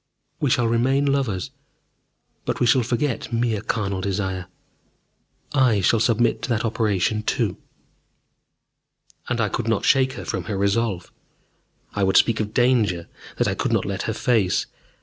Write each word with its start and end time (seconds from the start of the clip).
We 0.39 0.49
shall 0.49 0.67
remain 0.67 1.05
lovers, 1.05 1.51
but 2.45 2.59
we 2.59 2.65
shall 2.65 2.81
forget 2.81 3.31
mere 3.31 3.61
carnal 3.61 4.01
desire. 4.01 4.47
I 5.53 5.81
shall 5.81 5.99
submit 5.99 6.41
to 6.41 6.49
that 6.49 6.65
operation 6.65 7.21
too!" 7.21 7.57
And 9.29 9.39
I 9.39 9.47
could 9.47 9.67
not 9.67 9.85
shake 9.85 10.13
her 10.13 10.25
from 10.25 10.45
her 10.45 10.57
resolve. 10.57 11.11
I 11.93 12.03
would 12.03 12.17
speak 12.17 12.39
of 12.39 12.51
danger 12.51 13.09
that 13.37 13.47
I 13.47 13.53
could 13.53 13.71
not 13.71 13.85
let 13.85 14.01
her 14.09 14.13
face. 14.13 14.65